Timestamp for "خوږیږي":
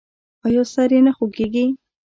1.17-1.65